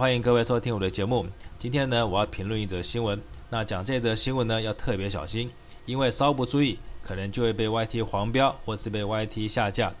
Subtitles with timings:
[0.00, 1.26] 欢迎各位收听我的节目。
[1.58, 3.20] 今天呢，我要评论一则新闻。
[3.50, 5.50] 那讲这则新闻呢，要特别小心，
[5.84, 9.92] 因为稍不注意，可能就会被 YT 黄标，或是被 YT 下架，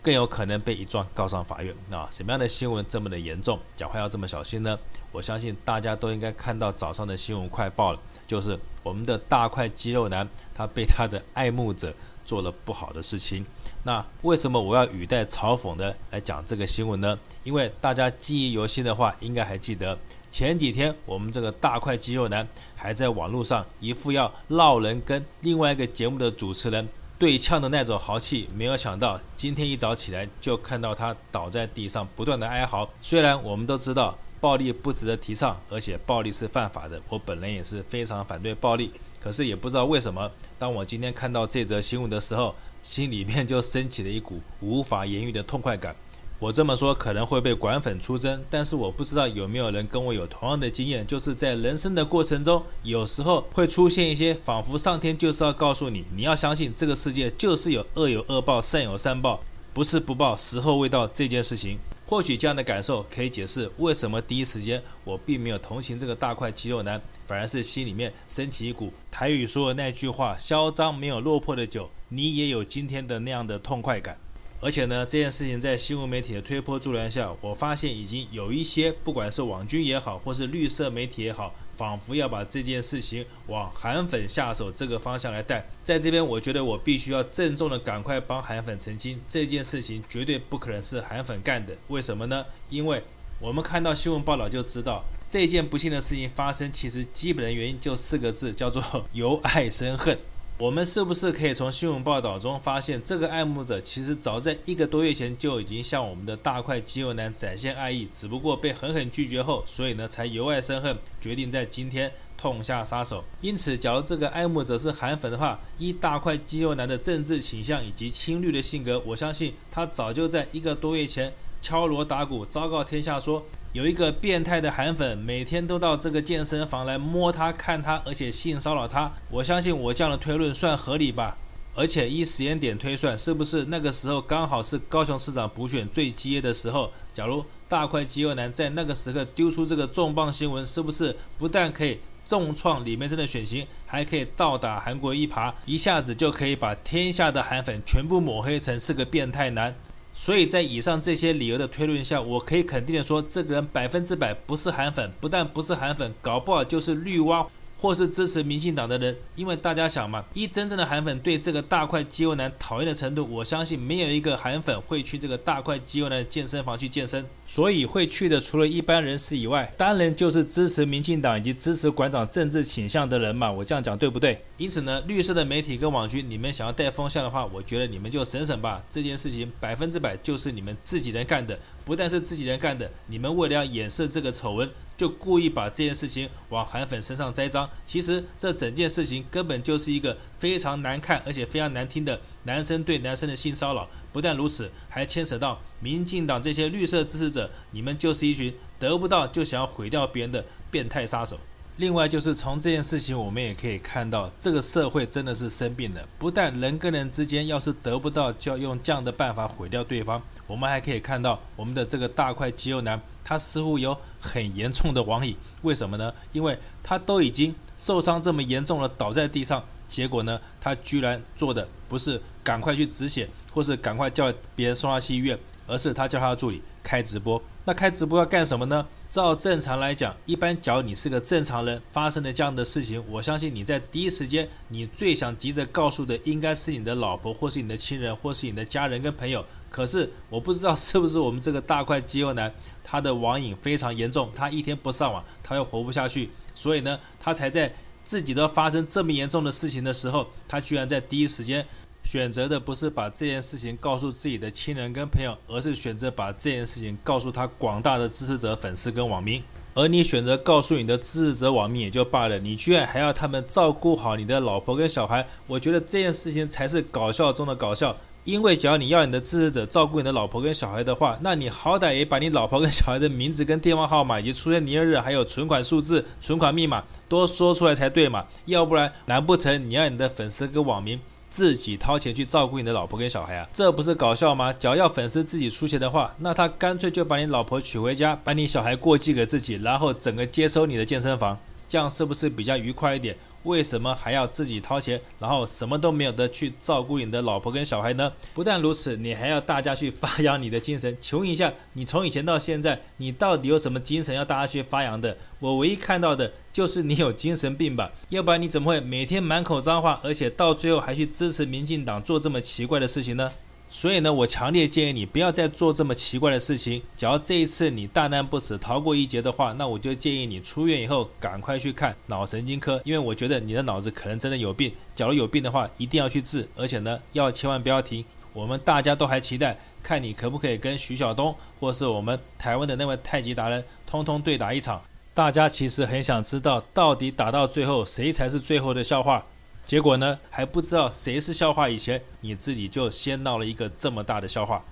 [0.00, 1.74] 更有可能被一状告上法院。
[1.90, 4.78] 那什么样的新闻这么的严重，讲话要这么小心呢？
[5.12, 11.92] 我相信大家都应该看到早上的新闻快报了，就是我们的大块肌肉男，他被他的爱慕者
[12.24, 13.44] 做了不好的事情。
[13.84, 17.18] 那为什么我要语带嘲讽的来讲这个新闻呢？
[17.42, 19.98] 因为大家记忆犹新的话，应该还记得
[20.30, 32.88] 前几天我们这个大块肌肉男还在网络上一副要闹人跟另外一个节目的主持人对呛的那种豪气，没有想到今天一早起来就看到他倒在地上不断的哀嚎。
[33.00, 38.92] 虽然我们都知道暴力不值得提倡，而且暴力是犯法的，我本人也是非常反对暴力。
[39.20, 45.96] 可是也不知道为什么，当我今天看到这则新闻的时候，心里面就升起了一股无法言喻的痛快感。
[46.38, 59.40] 我这么说可能会被管粉出征，但是我不知道有没有人跟我有同样的经验，就是在人生的过程中，有时候会出现一些仿佛上天就是要告诉你，你要相信这个世界就是有恶有恶报，善有善报，
[59.72, 61.78] 不是不报，时候未到这件事情。
[62.04, 74.18] 或许这样的感受可以解释为什么第一时间我并没有同情这个大块肌肉男，反而是心里面升起一股台语说的那句话：“嚣张没有落魄的酒，你也有今天的那样的痛快感。”
[74.64, 85.66] 而且呢，这件事情在新闻媒体的推波助澜下，我发现已经有一些不管是网军也好，或是绿色媒体也好，仿佛要把这件事情往韩粉下手这个方向来带。
[85.82, 91.76] 在这边，我觉得我必须要郑重的赶快帮韩粉澄清，这件事情绝对不可能是韩粉干的。
[91.88, 92.46] 为什么呢？
[92.68, 93.02] 因为
[93.40, 98.80] 我们看到新闻报道就知道，这件不幸的事情发生，其实基本的原因就四个字，叫做
[99.10, 100.16] 由爱生恨。
[100.62, 113.24] 我们是不是可以从新闻报道中发现，这个爱慕者其实早在一个多月前就已经向我们的大块肌肉男展现爱意，只不过被狠狠拒绝后，所以呢才由爱生恨，决定在今天痛下杀手。
[113.40, 123.44] 因此，假如这个爱慕者是韩粉的话，依大块肌肉男的政治倾向以及亲绿的性格，我相信他早就在一个多月前敲锣打鼓，昭告天下说。
[123.72, 129.10] 有一个变态的韩粉，每天都到这个健身房来摸他、看他，而且性骚扰他。
[129.30, 131.38] 我相信我这样的推论算合理吧？
[131.74, 136.92] 而且依时间点推算，是不是那个时候刚好是高雄市长补选最激烈的时候？
[137.14, 149.74] 假如大块肌肉男在那个时刻丢出这个重磅新闻，是不是不但可以重创李眉蓁的选情，还可以倒打韩国一耙，一下子就可以把天下的韩粉全部抹黑成是个变态男？
[150.14, 157.46] 所以在以上这些理由的推论下，我可以肯定的说，这个人百分之百不是韩粉，不但不是韩粉，搞不好就是绿蛙。
[157.82, 167.26] 或是支持民进党的人，因为大家想嘛，一真正的韩粉对这个大块肌肉男讨厌的程度，我相信没有一个韩粉会去这个大块肌肉男健身房去健身。
[167.44, 173.50] 所以会去的除了一般人士以外，当然就是支持民进党以及支持馆长政治倾向的人嘛。
[173.50, 174.40] 我这样讲对不对？
[174.56, 178.80] 因此呢，绿色的媒体跟网军，你们想要带风向的话，我觉得你们就省省吧。
[178.88, 184.70] 这件事情百分之百就是你们自己人干的，不但是自己人干的，你们为了要掩饰这个丑闻。
[184.96, 193.88] 就故意把这件事情往韩粉身上栽赃，其实这整件事情根本就是一个非常难看而且非常难听的男生对男生的性骚扰。
[194.12, 201.38] 不但如此，还牵扯到民进党这些绿色支持者，你们就是一群得不到就想要毁掉别人的变态杀手。
[201.78, 206.06] 另外，就是从这件事情，我们也可以看到，这个社会真的是生病了。
[206.18, 210.22] 不但人跟人之间要是得不到，就要用这样的办法毁掉对方。
[210.46, 215.36] 我们还可以看到，我们的这个大块肌肉男，他似乎有很严重的网瘾。
[215.62, 216.12] 为什么呢？
[216.32, 227.40] 因为他都已经受伤这么严重了，倒在地上，结果呢，他居然做的不是赶快去止血，或是赶快叫别人送他去医院，而是他叫他的助理开直播。
[227.64, 228.86] 那开直播要干什么呢？
[229.12, 239.44] 照正常来讲，一般假如你是个正常人，发生了这样的事情，我相信你在第一时间，你最想急着告诉的应该是你的老婆，或是你的亲人，或是你的家人跟朋友。
[239.68, 251.66] 可是我不知道是不是我们这个大块肌肉男，他的网瘾非常严重，他一天不上网，他又活不下去，所以呢，他才在自己都发生这么严重的事情的时候，他居然在第一时间。
[252.02, 259.42] 选择的不是把这件事情告诉自己的亲人跟朋友，而是选择把这件事情告诉他广大的支持者、粉丝跟网民。
[259.74, 265.26] 而你选择告诉你的支持者、网民也就罢了，你居然还要他们照顾好你的老婆跟小孩。
[265.46, 267.96] 我觉得这件事情才是搞笑中的搞笑。
[268.24, 278.24] 因为只要你要你的支持者照顾你的老婆跟小孩的话，那你好歹也把你老婆跟小孩的名字跟电话号码以及出生年月日还有存款数字、存款密码都说出来才对嘛。
[278.44, 281.00] 要不然，难不成你要你的粉丝跟网民？
[281.32, 283.48] 自己掏钱去照顾你的老婆跟小孩啊？
[283.50, 284.52] 这不是搞笑吗？
[284.52, 293.16] 只要粉丝自己出钱的话，那他干脆就把你老婆娶回家，把你小孩过继给自己，然后整个接收你的健身房，这样是不是比较愉快一点？
[293.44, 298.12] 为什么还要自己掏钱，然后什么都没有的去照顾你的老婆跟小孩呢？
[298.34, 300.96] 不但如此，你还要大家去发扬你的精神。
[301.00, 305.16] 请问一下，你从以前到现在，你到底有什么精神要大家去发扬的？
[305.40, 307.90] 我唯一看到的就是你有精神病吧？
[308.10, 313.30] 要不然你怎么会每天满口脏话，而且到最后还去支持民进党做这么奇怪的事情呢？
[313.70, 316.82] 所以呢，我强烈建议你不要再做这么奇怪的事情。
[316.94, 324.70] 只要这一次你大难不死，逃过一劫的话，那我就建议你出院以后赶快去看脑神经科，因为我觉得你的脑子可能真的有病。
[324.94, 328.04] 假如有病的话，一定要去治，而且呢，要千万不要停。
[328.34, 334.82] 我们大家都还期待看你可不可以跟徐晓东，或是我们台湾的那位太极达人，通通对打一场。
[335.14, 339.26] 大家其实很想知道，到底打到最后谁才是最后的笑话。
[339.66, 344.64] 结果呢，还不知道谁是笑话，以前你自己就先闹了一个这么大的笑话。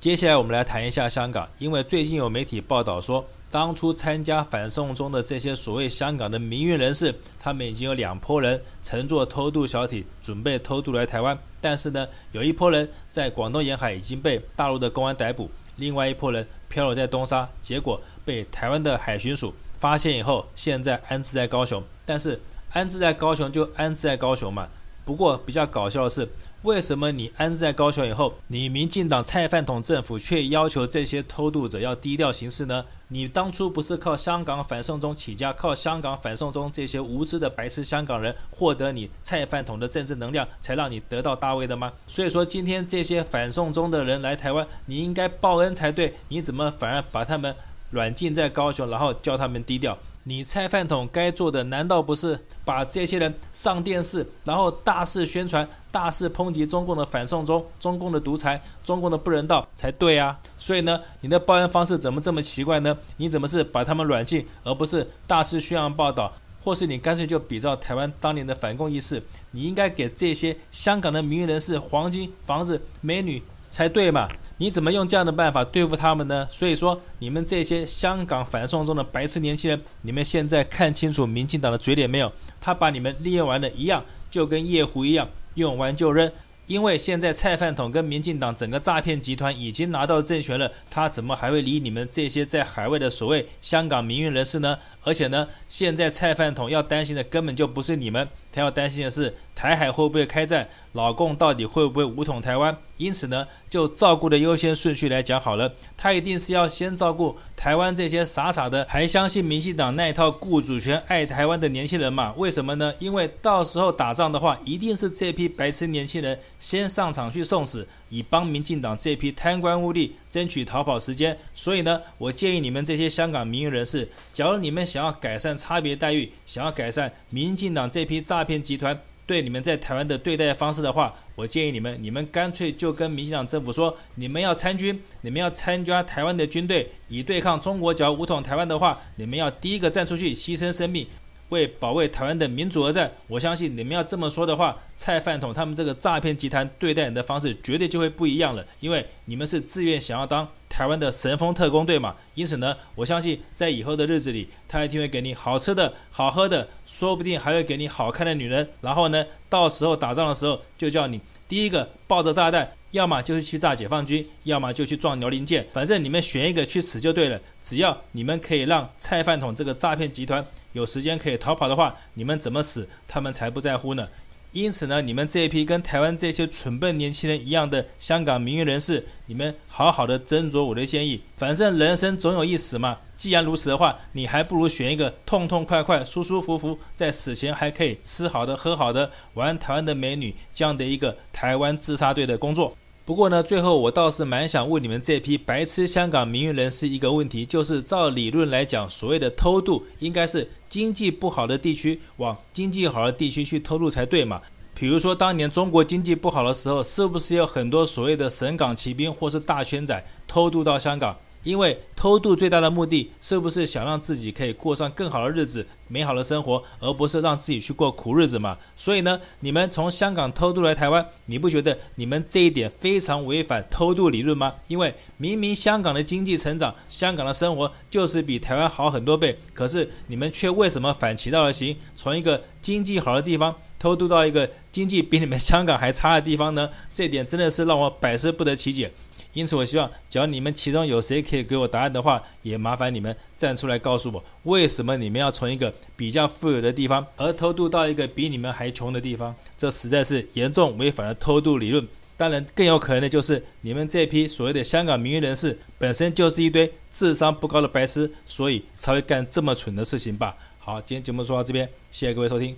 [0.00, 22.40] 接下来我们来谈一下香港，因为最近有媒体报道说，当初参加反送中的这些所谓香港的民运人士，他们已经有两拨人乘坐偷渡小艇准备偷渡来台湾，但是呢，有一拨人在广东沿海已经被大陆的公安逮捕，另外一拨人漂流在东沙，结果被台湾的海巡署发现以后，现在安置在高雄，但是。
[22.74, 24.66] 安置在高雄就安置在高雄嘛。
[25.04, 26.26] 不过比较搞笑的是，
[26.62, 32.86] 为什么你安置在高雄以后，你民进党蔡饭桶政府却要求这些偷渡者要低调行事呢？
[33.08, 41.92] 你当初不是靠香港反送中起家，靠香港反送中这些无知的白痴香港人获得你蔡饭桶的政治能量，才让你得到大位的吗？
[42.06, 47.54] 所以说今天这些反送中的人来台湾，你应该报恩才对，你怎么反而把他们
[47.92, 49.96] 软禁在高雄，然后叫他们低调？
[50.24, 60.40] 你蔡饭桶该做的难道不是把这些人上电视，然后大肆宣传、大肆抨击中共的反送中、中共的独裁、中共的不人道才对啊？
[60.56, 62.96] 所以呢，你的报案方式怎么这么奇怪呢？
[63.16, 74.28] 你怎么是把他们软禁，而不是大肆宣扬报道，或是你干脆就比照台湾当年的反共意识，你应该给这些香港的名人士黄金、房子、美女才对嘛？
[74.62, 76.46] 你怎么用这样的办法对付他们呢？
[76.48, 82.30] 所以说，你们这些香港反送中的白痴年轻人，你们现在看清楚民进党的嘴脸没有？
[82.60, 86.30] 他把你们利用完了一样，就跟夜壶一样，用完就扔。
[86.68, 94.78] 因为现在蔡饭桶跟民进党整个诈骗集团已经拿到政权了，他怎么还会理你们这些在海外的所谓香港民运人士呢？
[95.04, 102.76] 而且呢，现在蔡饭桶要担心的根本就不是你们，他要担心的是台海会不会开战，老共到底会不会武统台湾。
[102.96, 112.32] 因此呢，就照顾的优先顺序来讲好了，他一定是要先照顾台湾这些傻傻的还相信民进党那一套顾主权、爱台湾的年轻人嘛。
[112.36, 112.94] 为什么呢？
[113.00, 117.88] 因为到时候打仗的话，一定是这批白痴年轻人先上场去送死。
[118.12, 141.06] 以帮民进党这批贪官污吏争取逃跑时间，所以呢，我建议你们这些香港民运人士，假如你们想要改善差别待遇，想要改善民进党这批诈骗集团对你们在台湾的对待方式的话，我建议你们，你们干脆就跟民进党政府说，你们要参军，你们要参加台湾的军队，以对抗中国，脚武统台湾的话，你们要第一个站出去牺牲生命。
[141.52, 152.16] 为保卫台湾的民主而战，我相信你们要这么说的话，蔡饭桶他们这个诈骗集团对待你的方式绝对就会不一样了，因为你们是自愿想要当台湾的神风特工队嘛。
[152.34, 158.70] 因此呢，我相信在以后的日子里，他一定会给你好吃的好喝的，说不定还会给你好看的女人。
[158.80, 162.72] 然后呢，到时候打仗的时候，就叫你第一个抱着炸弹。
[162.92, 167.40] 要么就是去炸解放军，要么就去撞辽宁舰，反正你们选一个去死就对了。
[167.60, 174.08] 只要你们可以让蔡饭桶这个诈骗集团有时间可以逃跑的话，你们怎么死，他们才不在乎呢。
[174.52, 181.22] 因此呢，你们这一批跟台湾这些蠢笨年轻人一样的香港民运人士，你们好好的斟酌我的建议。
[181.38, 182.98] 反正人生总有一死嘛。
[183.16, 192.76] 既然如此的话，你还不如选一个痛痛快快、舒舒服服，在死前还可以吃好的、喝好的、玩台湾的美女这样的一个台湾自杀队的工作。
[193.04, 204.40] 不过呢，最后我倒是蛮想问你们这批白痴香港民运人士一个问题，就是照理论来讲，所谓的偷渡应该是经济不好的地区往经济好的地区去偷渡才对嘛？
[204.72, 211.18] 比如说当年中国经济不好的时候，是不是有很多所谓的省港骑兵或是大圈仔偷渡到香港？
[211.42, 218.56] 因为偷渡最大的目的是不是想让自己可以过上更好的日子、美好的生活，而不是让自己去过苦日子嘛？
[218.76, 224.54] 所以呢，你们从香港偷渡来台湾，你不觉得你们这一点非常违反偷渡理论吗？
[224.68, 236.68] 因为明明香港的经济成长、香港的生活就是比台湾好很多倍，可是你们却为什么反其道而行，从一个经济好的地方偷渡到一个经济比你们香港还差的地方呢？
[236.92, 238.90] 这点真的是让我百思不得其解。
[239.34, 249.34] 因此，我希望，只要你们其中有谁可以给我答案的话，也麻烦你们站出来告诉我，为什么你们要从一个比较富有的地方而偷渡到一个比你们还穷的地方？
[249.56, 251.88] 这实在是严重违反了偷渡理论。
[252.16, 260.36] 当然，更有可能的就是你们这批所谓的香港名誉人士本身就是一堆智商不高的白痴，所以才会干这么蠢的事情吧。
[260.58, 262.54] 好，今天节目说到这边，谢谢各位收听。